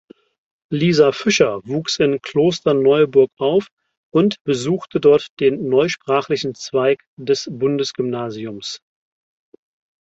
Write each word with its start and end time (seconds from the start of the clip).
Lisa 0.71 1.11
Fischer 1.11 1.59
wuchs 1.63 1.99
in 1.99 2.19
Klosterneuburg 2.23 3.29
auf 3.37 3.67
und 4.11 4.43
besuchte 4.43 4.99
dort 4.99 5.27
den 5.39 5.69
neusprachlichen 5.69 6.55
Zweig 6.55 7.03
des 7.17 7.47
Bundesgymnasiums. 7.51 8.81